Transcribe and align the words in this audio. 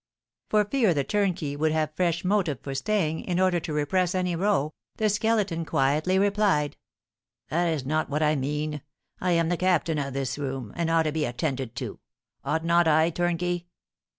For 0.49 0.65
fear 0.65 0.95
the 0.95 1.03
turnkey 1.03 1.55
should 1.55 1.71
have 1.73 1.93
fresh 1.95 2.25
motive 2.25 2.59
for 2.63 2.73
staying, 2.73 3.19
in 3.23 3.39
order 3.39 3.59
to 3.59 3.71
repress 3.71 4.15
any 4.15 4.35
row, 4.35 4.73
the 4.97 5.09
Skeleton 5.09 5.63
quietly 5.63 6.17
replied: 6.17 6.75
"That 7.49 7.67
is 7.71 7.85
not 7.85 8.09
what 8.09 8.23
I 8.23 8.35
mean; 8.35 8.81
I 9.19 9.33
am 9.33 9.49
the 9.49 9.57
captain 9.57 9.99
of 9.99 10.13
this 10.15 10.39
room, 10.39 10.73
and 10.75 10.89
ought 10.89 11.03
to 11.03 11.11
be 11.11 11.25
attended 11.25 11.75
to, 11.75 11.99
ought 12.43 12.65
not 12.65 12.87
I, 12.87 13.11
turnkey?" 13.11 13.67